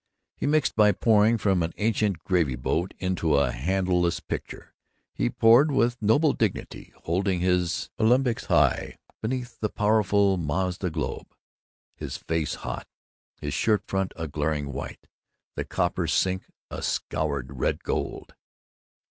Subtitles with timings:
[0.35, 4.73] He mixed by pouring from an ancient gravy boat into a handleless pitcher;
[5.13, 11.35] he poured with a noble dignity, holding his alembics high beneath the powerful Mazda globe,
[11.95, 12.87] his face hot,
[13.41, 15.07] his shirt front a glaring white,
[15.55, 18.33] the copper sink a scoured red gold.